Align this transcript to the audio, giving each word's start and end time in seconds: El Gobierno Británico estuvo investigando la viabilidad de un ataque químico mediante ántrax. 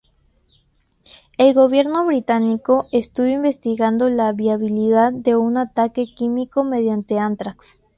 El 1.37 1.53
Gobierno 1.53 2.07
Británico 2.07 2.87
estuvo 2.91 3.27
investigando 3.27 4.09
la 4.09 4.33
viabilidad 4.33 5.13
de 5.13 5.35
un 5.35 5.57
ataque 5.57 6.07
químico 6.15 6.63
mediante 6.63 7.19
ántrax. 7.19 7.81